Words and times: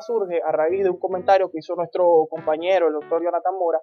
surge 0.00 0.40
a 0.44 0.52
raíz 0.52 0.82
de 0.82 0.90
un 0.90 0.98
comentario 0.98 1.50
que 1.50 1.58
hizo 1.58 1.74
nuestro 1.74 2.26
compañero, 2.30 2.88
el 2.88 2.94
doctor 2.94 3.22
Jonathan 3.22 3.54
Mora, 3.58 3.80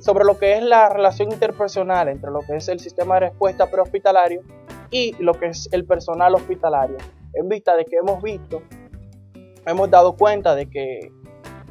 sobre 0.00 0.24
lo 0.24 0.38
que 0.38 0.56
es 0.56 0.62
la 0.62 0.88
relación 0.88 1.32
interpersonal 1.32 2.08
entre 2.08 2.30
lo 2.30 2.40
que 2.40 2.56
es 2.56 2.68
el 2.68 2.80
sistema 2.80 3.14
de 3.14 3.20
respuesta 3.28 3.70
prehospitalario 3.70 4.42
y 4.90 5.14
lo 5.22 5.34
que 5.34 5.46
es 5.46 5.68
el 5.72 5.84
personal 5.84 6.34
hospitalario. 6.34 6.96
En 7.34 7.48
vista 7.48 7.76
de 7.76 7.84
que 7.84 7.96
hemos 7.96 8.22
visto, 8.22 8.62
hemos 9.66 9.90
dado 9.90 10.16
cuenta 10.16 10.54
de 10.54 10.68
que 10.68 11.12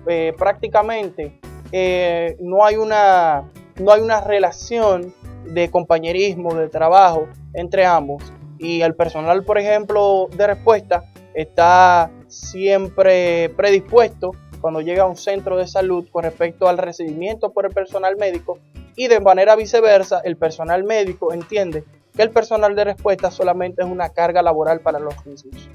eh, 0.08 0.34
prácticamente 0.38 1.40
eh, 1.72 2.38
no, 2.40 2.64
hay 2.66 2.78
una, 2.78 3.50
no 3.80 3.92
hay 3.92 4.02
una 4.02 4.22
relación 4.22 5.14
de 5.46 5.70
compañerismo, 5.70 6.54
de 6.54 6.70
trabajo 6.70 7.28
entre 7.54 7.86
ambos. 7.86 8.24
Y 8.60 8.82
el 8.82 8.96
personal, 8.96 9.44
por 9.44 9.58
ejemplo, 9.58 10.28
de 10.36 10.48
respuesta 10.48 11.06
está 11.34 12.12
siempre 12.28 13.50
predispuesto 13.50 14.32
cuando 14.62 14.82
llega 14.82 15.04
a 15.04 15.08
un 15.08 15.16
centro 15.16 15.58
de 15.58 15.68
salud 15.68 16.08
con 16.12 16.24
respecto 16.24 16.68
al 16.68 16.78
recibimiento 16.78 17.52
por 17.52 17.66
el 17.66 17.74
personal 17.74 18.18
médico 18.18 18.60
y 18.96 19.08
de 19.08 19.20
manera 19.20 19.56
viceversa 19.56 20.22
el 20.24 20.38
personal 20.38 20.84
médico 20.84 21.34
entiende 21.34 21.84
que 22.16 22.24
el 22.24 22.32
personal 22.32 22.76
de 22.76 22.84
respuesta 22.84 23.30
solamente 23.30 23.84
es 23.84 23.88
una 23.88 24.10
carga 24.10 24.42
laboral 24.42 24.82
para 24.82 25.00
los 25.00 25.26
mismos. 25.26 25.70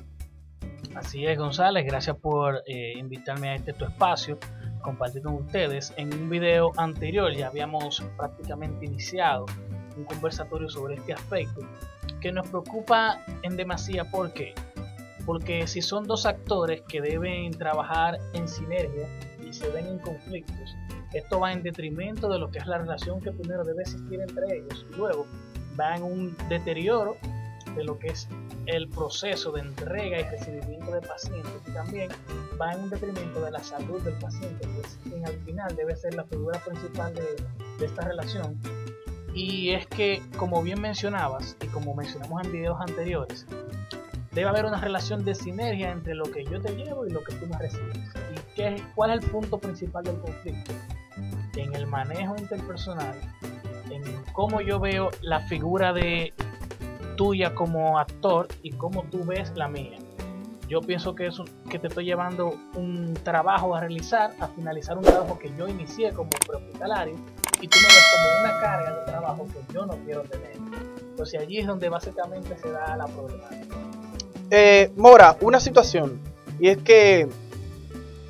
Así 0.95 1.27
es, 1.27 1.39
González, 1.39 1.87
gracias 1.87 2.17
por 2.17 2.63
eh, 2.67 2.93
invitarme 2.99 3.49
a 3.49 3.55
este 3.55 3.73
tu 3.73 3.85
espacio, 3.85 4.39
compartir 4.83 5.23
con 5.23 5.35
ustedes. 5.35 5.95
En 5.97 6.13
un 6.13 6.29
video 6.29 6.73
anterior 6.77 7.33
ya 7.33 7.47
habíamos 7.47 8.03
prácticamente 8.17 8.85
iniciado 8.85 9.47
un 9.97 10.05
conversatorio 10.05 10.69
sobre 10.69 10.97
este 10.97 11.13
aspecto 11.13 11.61
que 12.21 12.33
nos 12.33 12.49
preocupa 12.49 13.25
en 13.43 13.57
demasía. 13.57 14.11
¿Por 14.11 14.33
qué? 14.33 14.55
Porque 15.25 15.67
si 15.67 15.83
son 15.83 16.07
dos 16.07 16.27
actores 16.27 16.83
que 16.83 17.01
deben 17.01 17.53
trabajar 17.53 18.19
en 18.33 18.49
sinergia 18.49 19.09
y 19.47 19.53
se 19.53 19.69
ven 19.71 19.87
en 19.87 19.99
conflictos, 19.99 20.75
esto 21.13 21.41
va 21.41 21.53
en 21.53 21.63
detrimento 21.63 22.29
de 22.29 22.39
lo 22.39 22.51
que 22.51 22.59
es 22.59 22.67
la 22.67 22.79
relación 22.79 23.21
que 23.21 23.33
primero 23.33 23.65
debe 23.65 23.83
existir 23.83 24.21
entre 24.21 24.57
ellos 24.57 24.87
y 24.91 24.97
luego 24.97 25.27
va 25.79 25.97
en 25.97 26.03
un 26.03 26.37
deterioro 26.49 27.17
de 27.77 27.85
lo 27.85 27.99
que 27.99 28.09
es 28.09 28.29
el 28.67 28.89
proceso 28.89 29.51
de 29.53 29.61
entrega 29.61 30.21
y 30.21 30.25
recibimiento 30.25 30.93
de 30.93 31.01
pacientes 31.01 31.53
y 31.67 31.71
también 31.73 32.11
va 32.61 32.73
en 32.73 32.81
un 32.81 32.91
detrimento 32.91 33.41
de 33.43 33.51
la 33.51 33.63
salud 33.63 34.01
del 34.03 34.15
paciente, 34.15 34.67
que 34.67 34.81
es 34.81 34.99
quien 35.03 35.27
al 35.27 35.39
final 35.41 35.75
debe 35.75 35.97
ser 35.97 36.15
la 36.15 36.25
figura 36.25 36.59
principal 36.61 37.15
de, 37.15 37.23
de 37.79 37.87
esta 37.87 38.03
relación. 38.03 38.59
Y 39.35 39.71
es 39.71 39.87
que, 39.87 40.23
como 40.37 40.63
bien 40.63 40.81
mencionabas 40.81 41.57
y 41.63 41.67
como 41.69 41.95
mencionamos 41.95 42.45
en 42.45 42.53
videos 42.53 42.79
anteriores, 42.81 43.47
debe 44.33 44.49
haber 44.49 44.65
una 44.65 44.81
relación 44.81 45.25
de 45.25 45.35
sinergia 45.35 45.91
entre 45.91 46.15
lo 46.15 46.25
que 46.25 46.45
yo 46.45 46.61
te 46.61 46.75
llevo 46.75 47.07
y 47.07 47.11
lo 47.11 47.23
que 47.23 47.35
tú 47.35 47.47
me 47.47 47.59
recibes. 47.59 47.97
¿Y 47.97 48.55
qué, 48.55 48.83
cuál 48.95 49.11
es 49.11 49.25
el 49.25 49.31
punto 49.31 49.59
principal 49.59 50.05
del 50.05 50.19
conflicto? 50.19 50.73
En 51.57 51.75
el 51.75 51.87
manejo 51.87 52.35
interpersonal, 52.39 53.15
en 53.91 54.03
cómo 54.33 54.61
yo 54.63 54.81
veo 54.81 55.11
la 55.21 55.41
figura 55.41 55.93
de 55.93 56.33
tuya 57.17 57.55
como 57.55 57.99
actor 57.99 58.49
y 58.63 58.71
cómo 58.71 59.05
tú 59.05 59.25
ves 59.25 59.53
la 59.55 59.69
mía. 59.69 59.99
Yo 60.67 60.81
pienso 60.81 61.15
que, 61.15 61.27
es 61.27 61.37
que 61.69 61.79
te 61.79 61.89
estoy 61.89 62.07
llevando 62.07 62.55
un 62.75 63.13
trabajo 63.23 63.75
a 63.75 63.81
realizar, 63.81 64.33
a 64.41 64.49
finalizar 64.49 64.97
un 64.97 65.05
trabajo 65.05 65.39
que 65.39 65.55
yo 65.59 65.69
inicié 65.69 66.13
como 66.13 66.31
prehospitalario 66.31 67.15
y 67.61 67.69
tú 67.69 67.79
me 67.79 67.87
ves 67.87 68.07
como 68.17 68.41
una 68.41 68.61
carga 68.61 69.01
de 69.01 69.05
trabajo 69.05 69.47
que 69.49 69.75
yo 69.75 69.85
no 69.85 69.95
quiero 70.05 70.23
tener. 70.23 70.57
Entonces 71.11 71.41
allí 71.41 71.59
es 71.59 71.67
donde 71.67 71.91
básicamente 71.91 72.57
se 72.57 72.71
da 72.71 72.97
la 72.97 73.07
problemática. 73.07 73.72
Eh, 74.55 74.93
Mora, 74.97 75.39
una 75.41 75.59
situación, 75.59 76.21
y 76.61 76.69
es 76.69 76.77
que 76.77 77.27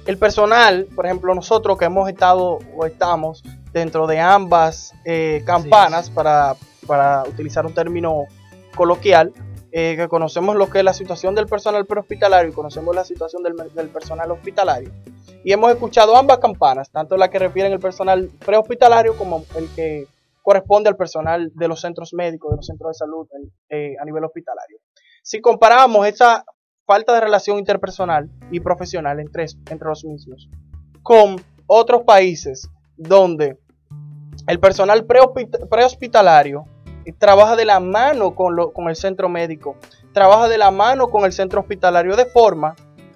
el 0.06 0.18
personal, 0.18 0.86
por 0.94 1.04
ejemplo, 1.04 1.34
nosotros 1.34 1.76
que 1.76 1.86
hemos 1.86 2.08
estado 2.08 2.60
o 2.76 2.86
estamos 2.86 3.42
dentro 3.72 4.06
de 4.06 4.20
ambas 4.20 4.94
eh, 5.04 5.42
campanas, 5.44 6.10
Para, 6.10 6.54
para 6.86 7.24
utilizar 7.24 7.66
un 7.66 7.74
término 7.74 8.26
coloquial, 8.76 9.32
eh, 9.72 9.96
que 9.96 10.06
conocemos 10.06 10.54
lo 10.54 10.70
que 10.70 10.78
es 10.78 10.84
la 10.84 10.92
situación 10.92 11.34
del 11.34 11.48
personal 11.48 11.86
prehospitalario 11.86 12.52
y 12.52 12.54
conocemos 12.54 12.94
la 12.94 13.04
situación 13.04 13.42
del, 13.42 13.54
del, 13.74 13.88
personal 13.88 14.30
hospitalario. 14.30 14.92
Y 15.42 15.50
hemos 15.50 15.72
escuchado 15.72 16.14
ambas 16.16 16.38
campanas, 16.38 16.88
tanto 16.92 17.16
la 17.16 17.30
que 17.30 17.40
refieren 17.40 17.72
el 17.72 17.80
personal 17.80 18.30
prehospitalario 18.46 19.16
como 19.16 19.44
el 19.56 19.68
que 19.74 20.06
corresponde 20.40 20.88
al 20.88 20.96
personal 20.96 21.50
de 21.52 21.66
los 21.66 21.80
centros 21.80 22.14
médicos, 22.14 22.52
de 22.52 22.56
los 22.58 22.66
centros 22.66 22.90
de 22.90 22.94
salud 22.94 23.26
eh, 23.70 23.96
a 24.00 24.04
nivel 24.04 24.22
hospitalario. 24.22 24.78
Si 25.22 25.40
comparamos 25.40 26.06
esa 26.06 26.44
falta 26.84 27.14
de 27.14 27.20
relación 27.20 27.58
interpersonal 27.58 28.28
y 28.50 28.58
profesional 28.58 29.20
entre, 29.20 29.46
entre 29.70 29.88
los 29.88 30.04
mismos 30.04 30.50
con 31.02 31.36
otros 31.66 32.02
países 32.02 32.68
donde 32.96 33.56
el 34.48 34.58
personal 34.58 35.06
prehospitalario 35.06 36.64
trabaja 37.18 37.56
de 37.56 37.64
la 37.64 37.80
mano 37.80 38.34
con, 38.34 38.56
lo, 38.56 38.72
con 38.72 38.88
el 38.88 38.96
centro 38.96 39.28
médico, 39.28 39.76
trabaja 40.12 40.48
de 40.48 40.58
la 40.58 40.70
mano 40.70 41.08
con 41.08 41.24
el 41.24 41.32
centro 41.32 41.60
hospitalario 41.60 42.16
de 42.16 42.26
forma, 42.26 42.74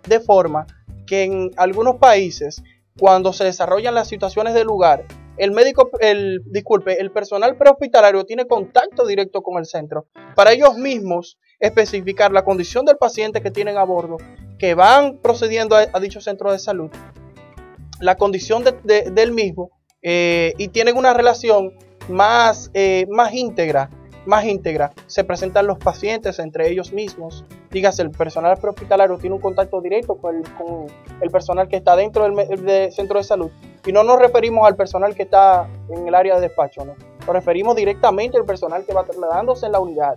de 0.09 0.21
forma 0.21 0.67
que 1.07 1.25
en 1.25 1.51
algunos 1.57 1.97
países, 1.97 2.63
cuando 2.99 3.33
se 3.33 3.45
desarrollan 3.45 3.95
las 3.95 4.09
situaciones 4.09 4.55
del 4.55 4.67
lugar, 4.67 5.05
el 5.37 5.51
médico, 5.51 5.91
el, 6.01 6.41
disculpe, 6.47 7.01
el 7.01 7.11
personal 7.11 7.57
prehospitalario 7.57 8.25
tiene 8.25 8.47
contacto 8.47 9.07
directo 9.07 9.43
con 9.43 9.59
el 9.59 9.67
centro. 9.67 10.07
Para 10.35 10.53
ellos 10.53 10.77
mismos 10.77 11.39
especificar 11.61 12.33
la 12.33 12.45
condición 12.45 12.85
del 12.85 12.97
paciente 12.97 13.41
que 13.41 13.51
tienen 13.51 13.77
a 13.77 13.85
bordo, 13.85 14.19
que 14.59 14.75
van 14.75 15.19
procediendo 15.19 15.77
a, 15.77 16.01
dicho 16.01 16.21
centro 16.21 16.53
de 16.53 16.59
salud, 16.59 16.91
la 18.01 18.17
condición 18.17 18.65
de, 18.65 18.73
de, 18.85 19.11
del 19.11 19.33
mismo 19.33 19.71
eh, 20.03 20.55
y 20.59 20.69
tienen 20.69 20.97
una 20.97 21.15
relación 21.15 21.73
más, 22.09 22.71
eh, 22.75 23.07
más 23.11 23.33
íntegra, 23.33 23.91
más 24.27 24.45
íntegra. 24.45 24.93
Se 25.07 25.25
presentan 25.25 25.67
los 25.67 25.79
pacientes 25.79 26.39
entre 26.39 26.69
ellos 26.71 26.93
mismos. 26.93 27.45
Dígase, 27.71 28.03
el 28.03 28.11
personal 28.11 28.57
prehospitalario 28.59 29.19
tiene 29.19 29.37
un 29.37 29.41
contacto 29.41 29.81
directo 29.81 30.17
con 30.17 30.37
el, 30.37 30.43
con 30.55 30.87
el 31.21 31.31
personal 31.31 31.69
que 31.69 31.77
está 31.77 31.97
dentro 31.97 32.25
del, 32.25 32.65
del, 32.65 32.93
centro 32.93 33.19
de 33.19 33.25
salud. 33.25 33.51
Y 33.85 33.93
no 33.93 34.03
nos 34.03 34.19
referimos 34.19 34.67
al 34.67 34.77
personal 34.77 35.15
que 35.15 35.23
está 35.23 35.69
en 35.89 36.07
el 36.07 36.15
área 36.15 36.37
de 36.37 36.43
despacho, 36.43 36.85
¿no? 36.85 36.95
Nos 37.27 37.35
referimos 37.35 37.75
directamente 37.75 38.37
al 38.37 38.45
personal 38.45 38.85
que 38.85 38.93
va 38.93 39.05
trasladándose 39.05 39.67
en 39.67 39.73
la 39.73 39.81
unidad, 39.81 40.15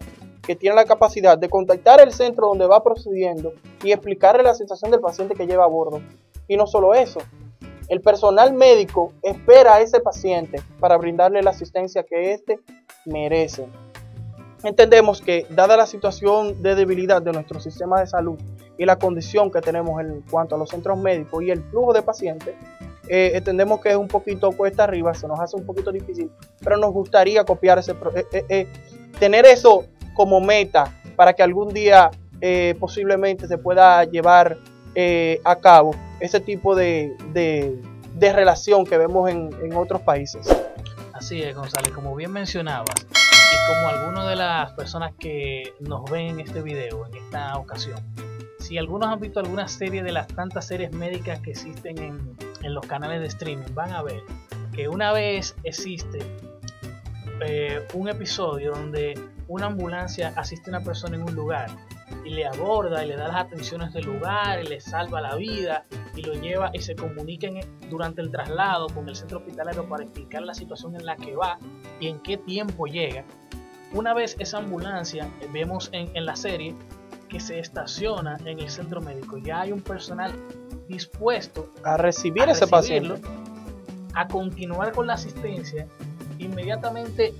que 0.49 0.55
tiene 0.55 0.75
la 0.75 0.85
capacidad 0.85 1.37
de 1.37 1.47
contactar 1.47 2.01
el 2.01 2.11
centro 2.11 2.47
donde 2.47 2.65
va 2.65 2.83
procediendo 2.83 3.53
y 3.83 3.91
explicarle 3.91 4.41
la 4.41 4.55
sensación 4.55 4.89
del 4.89 4.99
paciente 4.99 5.35
que 5.35 5.45
lleva 5.45 5.63
a 5.63 5.67
bordo. 5.67 6.01
Y 6.47 6.57
no 6.57 6.65
solo 6.65 6.95
eso, 6.95 7.19
el 7.87 8.01
personal 8.01 8.51
médico 8.53 9.13
espera 9.21 9.75
a 9.75 9.81
ese 9.81 9.99
paciente 9.99 10.59
para 10.79 10.97
brindarle 10.97 11.43
la 11.43 11.51
asistencia 11.51 12.01
que 12.01 12.33
éste 12.33 12.59
merece. 13.05 13.67
Entendemos 14.63 15.21
que, 15.21 15.45
dada 15.51 15.77
la 15.77 15.85
situación 15.85 16.63
de 16.63 16.73
debilidad 16.73 17.21
de 17.21 17.31
nuestro 17.31 17.59
sistema 17.59 17.99
de 17.99 18.07
salud 18.07 18.39
y 18.75 18.85
la 18.85 18.97
condición 18.97 19.51
que 19.51 19.61
tenemos 19.61 20.01
en 20.01 20.23
cuanto 20.31 20.55
a 20.55 20.57
los 20.57 20.71
centros 20.71 20.97
médicos 20.97 21.43
y 21.43 21.51
el 21.51 21.61
flujo 21.65 21.93
de 21.93 22.01
pacientes, 22.01 22.55
eh, 23.07 23.33
entendemos 23.35 23.81
que 23.81 23.89
es 23.89 23.97
un 23.97 24.07
poquito 24.07 24.51
cuesta 24.53 24.85
arriba, 24.85 25.13
se 25.13 25.27
nos 25.27 25.39
hace 25.39 25.55
un 25.55 25.65
poquito 25.67 25.91
difícil, 25.91 26.31
pero 26.63 26.75
nos 26.77 26.91
gustaría 26.91 27.43
copiar 27.43 27.77
ese, 27.77 27.91
eh, 28.15 28.45
eh 28.49 28.67
tener 29.19 29.45
eso 29.45 29.85
como 30.19 30.41
meta 30.41 30.91
para 31.15 31.31
que 31.31 31.41
algún 31.41 31.73
día 31.73 32.11
eh, 32.41 32.75
posiblemente 32.77 33.47
se 33.47 33.57
pueda 33.57 34.03
llevar 34.03 34.57
eh, 34.93 35.39
a 35.45 35.55
cabo 35.55 35.95
ese 36.19 36.41
tipo 36.41 36.75
de, 36.75 37.15
de, 37.31 38.33
relación 38.33 38.85
que 38.85 38.97
vemos 38.97 39.29
en, 39.29 39.49
en, 39.63 39.73
otros 39.77 40.01
países. 40.01 40.45
Así 41.13 41.41
es, 41.41 41.55
González, 41.55 41.93
como 41.93 42.13
bien 42.17 42.33
mencionabas, 42.33 42.93
y 43.13 43.73
como 43.73 43.87
algunas 43.87 44.27
de 44.27 44.35
las 44.35 44.73
personas 44.73 45.13
que 45.17 45.73
nos 45.79 46.03
ven 46.11 46.31
en 46.31 46.39
este 46.41 46.61
video, 46.61 47.05
en 47.05 47.15
esta 47.15 47.57
ocasión, 47.57 48.03
si 48.59 48.77
algunos 48.77 49.07
han 49.07 49.21
visto 49.21 49.39
alguna 49.39 49.69
serie 49.69 50.03
de 50.03 50.11
las 50.11 50.27
tantas 50.27 50.67
series 50.67 50.91
médicas 50.91 51.39
que 51.39 51.51
existen 51.51 51.97
en, 51.97 52.35
en 52.61 52.73
los 52.73 52.85
canales 52.85 53.21
de 53.21 53.27
streaming, 53.27 53.73
van 53.73 53.93
a 53.93 54.03
ver 54.03 54.21
que 54.73 54.89
una 54.89 55.13
vez 55.13 55.55
existe 55.63 56.19
eh, 57.41 57.85
un 57.93 58.09
episodio 58.09 58.71
donde 58.71 59.19
una 59.47 59.67
ambulancia 59.67 60.33
asiste 60.35 60.69
a 60.69 60.77
una 60.77 60.83
persona 60.83 61.15
en 61.15 61.23
un 61.23 61.35
lugar 61.35 61.69
y 62.23 62.31
le 62.31 62.45
aborda 62.45 63.03
y 63.03 63.07
le 63.07 63.15
da 63.15 63.27
las 63.27 63.45
atenciones 63.45 63.93
del 63.93 64.05
lugar 64.05 64.63
y 64.63 64.67
le 64.67 64.79
salva 64.79 65.21
la 65.21 65.35
vida 65.35 65.85
y 66.15 66.23
lo 66.23 66.33
lleva 66.33 66.69
y 66.73 66.79
se 66.79 66.95
comuniquen 66.95 67.59
durante 67.89 68.21
el 68.21 68.31
traslado 68.31 68.87
con 68.87 69.07
el 69.07 69.15
centro 69.15 69.39
hospitalario 69.39 69.87
para 69.87 70.03
explicar 70.03 70.41
la 70.43 70.53
situación 70.53 70.95
en 70.95 71.05
la 71.05 71.15
que 71.15 71.35
va 71.35 71.57
y 71.99 72.07
en 72.07 72.19
qué 72.19 72.37
tiempo 72.37 72.87
llega. 72.87 73.23
Una 73.93 74.13
vez 74.13 74.35
esa 74.39 74.59
ambulancia, 74.59 75.29
eh, 75.41 75.47
vemos 75.51 75.89
en, 75.93 76.15
en 76.15 76.25
la 76.25 76.35
serie 76.35 76.75
que 77.27 77.39
se 77.39 77.59
estaciona 77.59 78.37
en 78.45 78.59
el 78.59 78.69
centro 78.69 79.01
médico, 79.01 79.37
ya 79.37 79.61
hay 79.61 79.71
un 79.71 79.81
personal 79.81 80.33
dispuesto 80.87 81.71
a 81.83 81.97
recibir 81.97 82.43
a 82.43 82.51
ese 82.51 82.67
paciente, 82.67 83.21
a 84.15 84.27
continuar 84.27 84.91
con 84.91 85.07
la 85.07 85.13
asistencia, 85.13 85.87
inmediatamente 86.39 87.33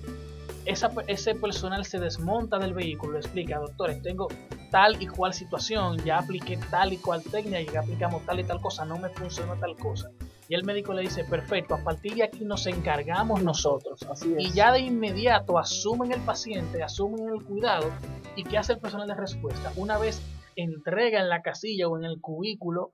esa, 0.66 0.92
ese 1.08 1.36
personal 1.36 1.86
se 1.86 2.00
desmonta 2.00 2.60
del 2.60 2.74
vehículo, 2.74 3.14
le 3.14 3.20
explica, 3.20 3.60
doctores, 3.60 4.02
tengo 4.02 4.28
tal 4.72 5.02
y 5.02 5.08
cual 5.08 5.34
situación, 5.34 5.98
ya 6.00 6.20
apliqué 6.20 6.58
tal 6.70 6.94
y 6.94 6.98
cual 6.98 7.24
técnica, 7.24 7.60
ya 7.72 7.80
aplicamos 7.80 8.26
tal 8.26 8.40
y 8.40 8.44
tal 8.44 8.62
cosa, 8.62 8.86
no 8.86 8.98
me 9.00 9.10
funcionó 9.10 9.56
tal 9.58 9.76
cosa. 9.78 10.12
Y 10.48 10.56
el 10.56 10.64
médico 10.64 10.94
le 10.94 11.04
dice, 11.04 11.24
perfecto, 11.26 11.76
a 11.76 11.84
partir 11.84 12.16
de 12.16 12.24
aquí 12.24 12.44
nos 12.44 12.66
encargamos 12.66 13.44
nosotros. 13.44 14.02
Así 14.10 14.34
es. 14.34 14.46
Y 14.46 14.52
ya 14.52 14.72
de 14.72 14.80
inmediato 14.80 15.60
asumen 15.60 16.12
el 16.12 16.22
paciente, 16.22 16.82
asumen 16.82 17.30
el 17.30 17.44
cuidado. 17.44 17.92
¿Y 18.36 18.44
qué 18.44 18.58
hace 18.58 18.74
el 18.74 18.80
personal 18.80 19.08
de 19.08 19.14
respuesta? 19.14 19.72
Una 19.76 20.00
vez 20.00 20.22
entrega 20.56 21.20
en 21.20 21.30
la 21.30 21.44
casilla 21.44 21.88
o 21.88 21.98
en 21.98 22.06
el 22.06 22.20
cubículo, 22.20 22.94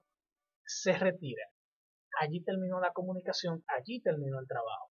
se 0.66 0.94
retira. 0.94 1.44
Allí 2.20 2.44
terminó 2.44 2.82
la 2.82 2.92
comunicación, 2.92 3.64
allí 3.68 4.02
terminó 4.02 4.40
el 4.40 4.48
trabajo. 4.48 4.90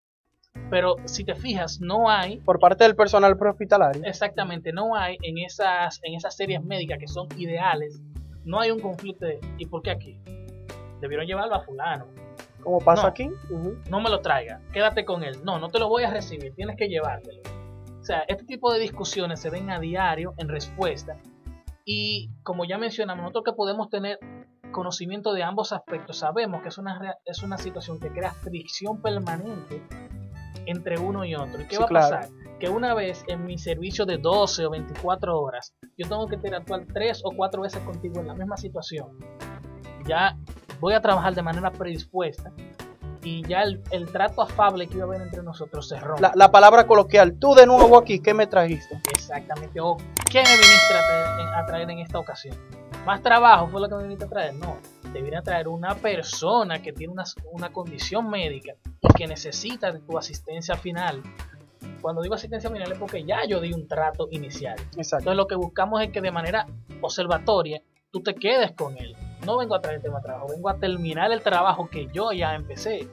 Pero 0.71 0.97
si 1.05 1.23
te 1.23 1.35
fijas, 1.35 1.81
no 1.81 2.09
hay 2.09 2.39
Por 2.39 2.59
parte 2.59 2.85
del 2.85 2.97
personal 2.97 3.37
prehospitalario. 3.37 4.03
Exactamente, 4.05 4.73
no 4.73 4.97
hay 4.97 5.19
en 5.23 5.39
esas, 5.39 6.01
en 6.03 6.15
esas 6.15 6.35
series 6.35 6.65
médicas 6.65 6.99
que 6.99 7.09
son 7.09 7.29
ideales, 7.37 8.01
no 8.45 8.59
hay 8.59 8.71
un 8.71 8.81
conflicto 8.81 9.27
de 9.27 9.39
¿y 9.59 9.67
por 9.67 9.83
qué 9.83 9.91
aquí? 9.91 10.19
Debieron 11.01 11.27
llevarlo 11.27 11.55
a 11.57 11.61
fulano, 11.61 12.07
Como 12.63 12.79
pasa 12.79 13.03
No. 13.03 13.09
aquí. 13.09 13.31
No 13.91 14.01
me 14.01 14.09
lo 14.09 14.21
traiga, 14.21 14.61
quédate 14.73 15.05
con 15.05 15.25
él, 15.25 15.45
no, 15.45 15.59
no 15.59 15.69
te 15.69 15.79
lo 15.79 15.89
voy 15.89 16.05
a 16.05 16.11
recibir, 16.11 16.55
tienes 16.55 16.77
que 16.77 16.89
llevártelo. 16.89 17.43
O 18.01 18.05
sea, 18.05 18.21
este 18.27 18.45
tipo 18.45 18.73
de 18.73 18.81
discusiones 18.81 19.41
se 19.41 19.51
ven 19.51 19.69
a 19.71 19.79
diario 19.79 20.35
en 20.39 20.49
respuesta 20.49 21.19
y 21.85 22.31
como 22.43 22.65
ya 22.65 22.79
mencionamos, 22.79 23.23
nosotros 23.23 23.45
que 23.45 23.53
podemos 23.53 23.91
tener 23.91 24.19
conocimiento 24.71 25.35
de 25.35 25.43
ambos 25.43 25.73
aspectos, 25.73 26.19
sabemos 26.19 26.63
que 26.63 26.69
es 26.69 26.79
una, 26.79 27.17
es 27.27 27.43
una 27.43 27.59
situación 27.59 28.01
que 28.01 28.09
crea 28.11 28.33
fricción 28.33 29.03
permanente 29.03 29.83
entre 30.67 30.99
uno 30.99 31.25
y 31.25 31.35
otro. 31.35 31.61
¿Y 31.61 31.65
qué 31.67 31.77
Sí, 31.77 31.81
va 31.81 31.85
a 31.87 31.89
claro. 31.89 32.17
pasar? 32.17 32.31
Que 32.59 32.69
una 32.69 32.95
vez 32.95 33.25
en 33.29 33.45
mi 33.45 33.59
servicio 33.59 34.07
de 34.07 34.19
12 34.19 34.67
o 34.67 34.71
24 34.71 35.39
horas, 35.41 35.75
yo 35.99 36.09
tengo 36.09 36.27
que 36.29 36.37
interactuar 36.37 36.85
tres 36.93 37.21
o 37.25 37.33
cuatro 37.37 37.63
veces 37.63 37.83
contigo 37.83 38.21
en 38.21 38.29
la 38.29 38.35
misma 38.35 38.57
situación. 38.57 39.09
Ya 40.07 40.37
voy 40.81 40.95
a 40.95 41.01
trabajar 41.01 41.35
de 41.35 41.43
manera 41.43 41.71
predispuesta 41.71 42.53
y 43.25 43.47
ya 43.47 43.63
el, 43.63 43.83
el 43.91 44.11
trato 44.11 44.43
afable 44.43 44.89
que 44.89 44.95
iba 44.97 45.05
a 45.05 45.07
haber 45.09 45.23
entre 45.23 45.43
nosotros 45.43 45.89
se 45.89 45.99
rompe. 46.01 46.23
La, 46.23 46.33
la 46.35 46.51
palabra 46.51 46.87
coloquial, 46.87 47.39
tú 47.39 47.55
de 47.55 47.67
nuevo 47.67 47.97
aquí, 47.99 48.21
¿qué 48.21 48.35
me 48.35 48.47
trajiste? 48.47 49.01
Exactamente. 49.11 49.81
O 49.81 49.97
¿qué 50.31 50.43
me 50.43 50.51
viniste 50.51 50.95
a 50.95 51.07
traer, 51.07 51.55
a 51.55 51.67
traer 51.67 51.91
en 51.91 51.99
esta 52.01 52.19
ocasión? 52.19 52.57
¿Más 53.07 53.23
trabajo 53.23 53.69
fue 53.69 53.81
lo 53.81 53.89
que 53.89 53.95
me 53.97 54.03
viniste 54.05 54.25
a 54.25 54.29
traer? 54.29 54.55
No. 54.55 54.77
Te 55.13 55.21
vine 55.21 55.37
a 55.37 55.43
traer 55.43 55.69
una 55.69 55.95
persona 55.95 56.81
que 56.81 56.93
tiene 56.93 57.13
una, 57.13 57.25
una 57.51 57.73
condición 57.73 58.31
médica 58.31 58.75
y 59.01 59.09
que 59.15 59.27
necesita 59.27 59.93
de 59.93 60.01
tu 60.01 60.17
asistencia 60.17 60.77
final. 60.77 61.23
Cuando 62.01 62.23
digo 62.23 62.35
asistencia 62.35 62.71
final 62.71 62.91
es 62.91 62.99
porque 62.99 63.25
ya 63.25 63.45
yo 63.47 63.61
di 63.61 63.73
un 63.73 63.87
trato 63.87 64.29
inicial. 64.31 64.79
Exacto. 64.97 65.31
Entonces 65.31 65.37
lo 65.37 65.47
que 65.47 65.55
buscamos 65.55 66.03
es 66.03 66.11
que 66.11 66.21
de 66.21 66.31
manera 66.31 66.67
observatoria 67.01 67.83
tú 68.11 68.23
te 68.23 68.35
quedes 68.35 68.73
con 68.73 68.97
él. 68.99 69.17
No 69.45 69.57
vengo 69.57 69.75
a 69.75 69.81
traerte 69.81 70.09
más 70.09 70.23
trabajo, 70.23 70.49
vengo 70.49 70.69
a 70.69 70.79
terminar 70.79 71.33
el 71.33 71.43
trabajo 71.43 71.89
que 71.91 72.09
yo 72.13 72.33
ya 72.33 72.55
empecé. 72.55 73.09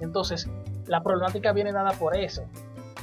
Entonces 0.00 0.48
la 0.86 1.02
problemática 1.02 1.52
viene 1.52 1.72
dada 1.72 1.92
por 1.92 2.16
eso. 2.16 2.42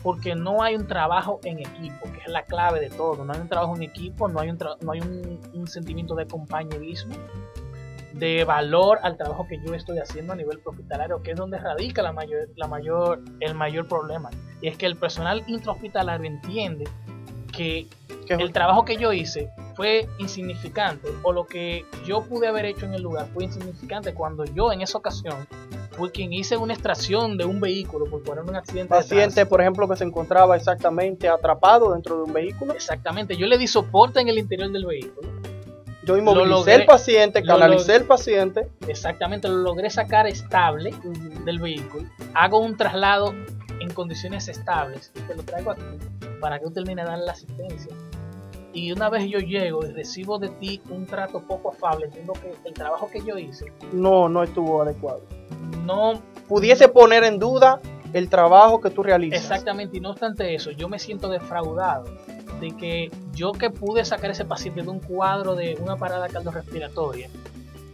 Porque 0.04 0.36
no 0.36 0.62
hay 0.62 0.76
un 0.76 0.88
trabajo 0.88 1.40
en 1.44 1.60
equipo, 1.60 2.06
que 2.12 2.20
es 2.20 2.28
la 2.28 2.44
clave 2.44 2.80
de 2.80 2.90
todo. 2.90 3.26
No 3.26 3.34
hay 3.34 3.40
un 3.40 3.50
trabajo 3.50 3.76
en 3.76 3.84
equipo, 3.84 4.28
no 4.28 4.40
hay 4.40 4.50
un, 4.50 4.58
no 4.82 4.92
hay 4.92 5.02
un, 5.02 5.40
un 5.54 5.68
sentimiento 5.68 6.14
de 6.16 6.28
compañerismo, 6.28 7.16
de 8.20 8.44
valor 8.44 9.00
al 9.04 9.18
trabajo 9.18 9.48
que 9.48 9.60
yo 9.66 9.74
estoy 9.74 10.00
haciendo 10.00 10.34
a 10.34 10.36
nivel 10.36 10.60
hospitalario, 10.64 11.22
que 11.22 11.32
es 11.32 11.38
donde 11.38 11.58
radica 11.58 12.02
la 12.02 12.12
mayor, 12.12 12.50
la 12.56 12.68
mayor, 12.68 13.22
el 13.40 13.54
mayor 13.54 13.88
problema. 13.88 14.30
Y 14.62 14.68
es 14.68 14.78
que 14.78 14.86
el 14.86 14.96
personal 14.96 15.44
intrahospitalario 15.48 16.26
entiende 16.28 16.86
que 17.52 17.88
el 18.30 18.52
trabajo 18.52 18.86
que 18.86 18.98
yo 18.98 19.14
hice 19.14 19.50
fue 19.76 20.08
insignificante 20.18 21.08
o 21.24 21.32
lo 21.32 21.46
que 21.46 21.86
yo 22.06 22.24
pude 22.24 22.48
haber 22.48 22.66
hecho 22.66 22.86
en 22.86 22.94
el 22.94 23.02
lugar 23.02 23.28
fue 23.34 23.46
insignificante 23.46 24.14
cuando 24.14 24.44
yo 24.46 24.72
en 24.72 24.82
esa 24.82 24.98
ocasión 24.98 25.48
fui 25.92 26.10
quien 26.10 26.34
hice 26.34 26.58
una 26.58 26.74
extracción 26.74 27.38
de 27.38 27.46
un 27.46 27.60
vehículo 27.60 28.06
por 28.06 28.22
poner 28.24 28.44
un 28.44 28.56
accidente 28.56 28.94
de 28.94 29.00
paciente, 29.00 29.46
por 29.46 29.62
ejemplo, 29.62 29.88
que 29.88 29.96
se 29.96 30.04
encontraba 30.04 30.56
exactamente 30.56 31.30
atrapado 31.30 31.94
dentro 31.94 32.18
de 32.18 32.24
un 32.24 32.34
vehículo. 32.34 32.74
exactamente 32.74 33.36
yo 33.36 33.48
le 33.48 33.58
di 33.58 33.68
soporte 33.68 34.20
en 34.20 34.28
el 34.28 34.38
interior 34.38 34.72
del 34.72 34.86
vehículo 34.86 35.30
Yo 36.08 36.18
inmovilicé 36.18 36.50
logré- 36.72 36.74
el 36.82 36.86
paciente, 36.86 37.42
lo 37.42 37.48
canalicé 37.54 37.80
logré. 37.92 37.96
el 37.98 38.04
paciente. 38.06 38.68
exactamente 38.88 39.48
lo 39.50 39.58
logré 39.58 39.90
sacar 39.90 40.26
estable 40.28 40.94
del 41.46 41.60
vehículo 41.60 42.08
hago 42.34 42.60
un 42.60 42.76
traslado 42.78 43.34
en 43.80 43.94
condiciones 43.94 44.48
estables 44.48 45.12
y 45.16 45.20
te 45.22 45.36
lo 45.36 45.44
traigo 45.44 45.72
aquí 45.72 45.82
para 46.42 46.58
que 46.60 46.66
tú 46.66 46.72
termines 46.72 47.04
de 47.06 47.12
darle 47.12 47.26
la 47.26 47.34
asistencia 47.34 47.92
y 48.74 48.92
una 48.92 49.10
vez 49.10 49.28
yo 49.30 49.40
llego 49.40 49.86
y 49.86 49.92
recibo 49.92 50.40
de 50.40 50.50
ti 50.50 50.82
un 50.90 51.06
trato 51.06 51.42
poco 51.42 51.72
afable 51.72 52.06
entiendo 52.06 52.34
que 52.34 52.54
el 52.66 52.74
trabajo 52.74 53.10
que 53.12 53.22
yo 53.24 53.38
hice 53.38 53.72
No, 53.92 54.30
no 54.30 54.44
estuvo 54.44 54.82
adecuado. 54.82 55.22
no 55.86 56.22
Pudiese 56.48 56.88
poner 56.88 57.24
en 57.26 57.38
duda 57.40 57.82
el 58.14 58.30
trabajo 58.30 58.80
que 58.80 58.90
tú 58.90 59.04
realizas. 59.04 59.42
exactamente 59.42 59.98
y 59.98 60.00
no 60.00 60.12
obstante 60.12 60.56
eso 60.56 60.72
yo 60.72 60.88
me 60.90 60.98
siento 61.00 61.28
defraudado 61.30 62.06
de 62.60 62.76
que 62.76 63.12
yo 63.34 63.52
que 63.52 63.70
pude 63.70 64.04
sacar 64.06 64.32
ese 64.32 64.46
paciente 64.46 64.82
de 64.82 64.90
un 64.90 65.00
cuadro 65.00 65.56
de 65.56 65.78
una 65.82 65.96
parada 65.96 66.28
cardiorrespiratoria 66.28 67.30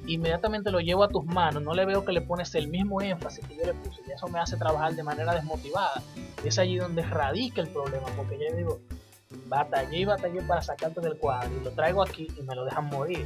inmediatamente 0.07 0.71
lo 0.71 0.79
llevo 0.79 1.03
a 1.03 1.07
tus 1.07 1.25
manos 1.25 1.63
no 1.63 1.73
le 1.73 1.85
veo 1.85 2.03
que 2.03 2.11
le 2.11 2.21
pones 2.21 2.53
el 2.55 2.67
mismo 2.67 3.01
énfasis 3.01 3.45
que 3.47 3.55
yo 3.55 3.65
le 3.65 3.73
puse 3.73 4.01
y 4.07 4.11
eso 4.11 4.27
me 4.27 4.39
hace 4.39 4.57
trabajar 4.57 4.93
de 4.93 5.03
manera 5.03 5.33
desmotivada. 5.33 6.01
Es 6.43 6.59
allí 6.59 6.77
donde 6.77 7.03
radica 7.03 7.61
el 7.61 7.69
problema 7.69 8.07
porque 8.15 8.37
yo 8.37 8.55
digo 8.55 8.79
batallé 9.47 9.99
y 9.99 10.05
batallé 10.05 10.41
para 10.41 10.61
sacarte 10.61 11.01
del 11.01 11.17
cuadro 11.17 11.49
y 11.59 11.63
lo 11.63 11.71
traigo 11.71 12.03
aquí 12.03 12.27
y 12.37 12.41
me 12.43 12.55
lo 12.55 12.65
dejan 12.65 12.85
morir. 12.85 13.25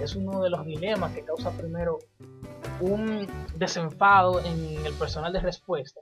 Es 0.00 0.16
uno 0.16 0.42
de 0.42 0.50
los 0.50 0.64
dilemas 0.66 1.12
que 1.12 1.22
causa 1.22 1.50
primero 1.50 1.98
un 2.80 3.26
desenfado 3.54 4.40
en 4.40 4.84
el 4.84 4.92
personal 4.94 5.32
de 5.32 5.40
respuesta 5.40 6.00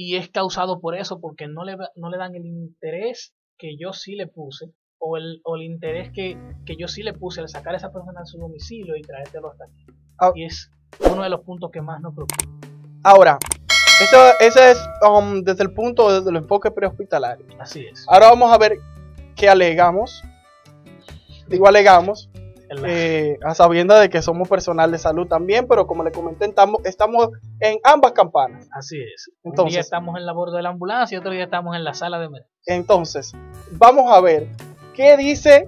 y 0.00 0.14
es 0.14 0.30
causado 0.30 0.80
por 0.80 0.94
eso 0.94 1.20
porque 1.20 1.48
no 1.48 1.64
le, 1.64 1.76
no 1.96 2.08
le 2.08 2.18
dan 2.18 2.36
el 2.36 2.46
interés 2.46 3.34
que 3.58 3.76
yo 3.76 3.92
sí 3.92 4.14
le 4.14 4.28
puse 4.28 4.66
o 4.98 5.16
el, 5.16 5.40
o 5.42 5.56
el 5.56 5.62
interés 5.62 6.12
que, 6.12 6.38
que 6.64 6.76
yo 6.76 6.86
sí 6.86 7.02
le 7.02 7.14
puse 7.14 7.40
al 7.40 7.48
sacar 7.48 7.74
a 7.74 7.78
esa 7.78 7.90
persona 7.92 8.20
de 8.20 8.26
su 8.26 8.38
domicilio 8.38 8.94
y 8.96 9.02
traértelo 9.02 9.50
hasta 9.50 9.64
aquí 9.64 9.86
Ah. 10.20 10.30
y 10.36 10.44
es 10.44 10.70
uno 11.12 11.24
de 11.24 11.28
los 11.28 11.40
puntos 11.40 11.72
que 11.72 11.80
más 11.82 12.00
nos 12.00 12.14
preocupa 12.14 12.44
Ahora, 13.02 13.38
eso, 14.00 14.18
ese 14.38 14.70
es 14.70 14.78
um, 15.08 15.42
desde 15.42 15.64
el 15.64 15.72
punto 15.72 16.12
desde 16.12 16.30
el 16.30 16.36
enfoque 16.36 16.70
prehospitalario. 16.70 17.46
así 17.58 17.84
es 17.86 18.06
Ahora 18.08 18.28
vamos 18.30 18.52
a 18.52 18.58
ver 18.58 18.78
qué 19.34 19.48
alegamos. 19.48 20.22
Digo 21.48 21.66
alegamos, 21.66 22.30
eh, 22.86 23.38
a 23.44 23.54
sabienda 23.54 23.98
de 24.00 24.08
que 24.10 24.20
somos 24.22 24.48
personal 24.48 24.90
de 24.90 24.98
salud 24.98 25.26
también, 25.26 25.66
pero 25.68 25.86
como 25.86 26.04
le 26.04 26.10
comenté, 26.12 26.44
estamos, 26.46 26.80
estamos 26.84 27.28
en 27.60 27.78
ambas 27.84 28.12
campanas. 28.12 28.68
así 28.72 28.96
es 29.00 29.30
un 29.42 29.52
Entonces- 29.52 29.72
día 29.72 29.80
estamos 29.80 30.16
en 30.16 30.26
la 30.26 30.32
bordo 30.32 30.56
de 30.56 30.62
la 30.62 30.70
ambulancia 30.70 31.16
y 31.16 31.18
otro 31.18 31.30
día 31.32 31.44
estamos 31.44 31.74
en 31.76 31.84
la 31.84 31.94
sala 31.94 32.18
de 32.18 32.26
emergencia 32.26 32.54
Entonces, 32.66 33.32
vamos 33.72 34.12
a 34.12 34.20
ver 34.20 34.48
qué 34.94 35.16
dice, 35.16 35.66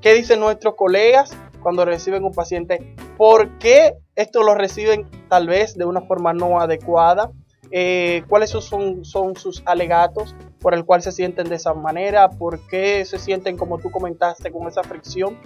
qué 0.00 0.14
dicen 0.14 0.40
nuestros 0.40 0.74
colegas 0.74 1.36
cuando 1.62 1.84
reciben 1.84 2.24
un 2.24 2.32
paciente, 2.32 2.94
por 3.16 3.58
qué 3.58 3.94
esto 4.16 4.42
lo 4.42 4.54
reciben 4.54 5.08
tal 5.28 5.46
vez 5.46 5.74
de 5.76 5.84
una 5.84 6.00
forma 6.02 6.32
no 6.32 6.60
adecuada, 6.60 7.30
eh, 7.70 8.24
cuáles 8.28 8.50
son, 8.50 9.04
son 9.04 9.36
sus 9.36 9.62
alegatos 9.64 10.34
por 10.60 10.74
el 10.74 10.84
cual 10.84 11.00
se 11.02 11.10
sienten 11.12 11.48
de 11.48 11.54
esa 11.56 11.72
manera, 11.72 12.28
por 12.28 12.60
qué 12.68 13.04
se 13.04 13.18
sienten 13.18 13.56
como 13.56 13.78
tú 13.78 13.90
comentaste 13.90 14.50
con 14.52 14.68
esa 14.68 14.82
fricción. 14.82 15.38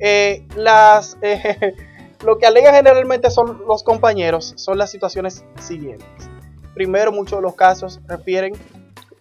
Eh, 0.00 0.46
las, 0.56 1.18
eh, 1.22 1.74
lo 2.24 2.38
que 2.38 2.46
alegan 2.46 2.74
generalmente 2.74 3.30
son 3.30 3.62
los 3.66 3.82
compañeros 3.82 4.54
son 4.56 4.78
las 4.78 4.90
situaciones 4.90 5.44
siguientes. 5.60 6.30
Primero, 6.74 7.12
muchos 7.12 7.38
de 7.38 7.42
los 7.42 7.54
casos 7.54 8.00
refieren 8.06 8.52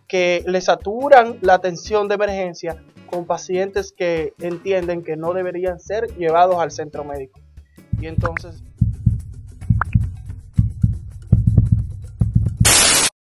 que 0.07 0.43
le 0.48 0.62
saturan 0.62 1.38
la 1.41 1.55
atención 1.55 2.07
de 2.07 2.15
emergencia 2.15 2.83
con 3.05 3.25
pacientes 3.25 3.91
que 3.91 4.33
entienden 4.39 5.03
que 5.03 5.17
no 5.17 5.33
deberían 5.33 5.79
ser 5.79 6.07
llevados 6.15 6.57
al 6.57 6.71
centro 6.71 7.03
médico. 7.03 7.39
Y 8.00 8.07
entonces 8.07 8.63